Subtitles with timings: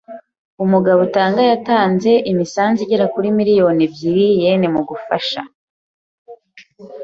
[0.63, 5.41] Umugabo utanga yatanze imisanzu igera kuri miliyari ebyiri yen mu gufasha